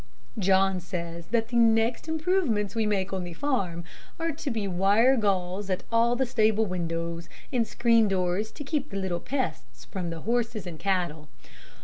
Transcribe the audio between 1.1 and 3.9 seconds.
that the next improvements we make on the farm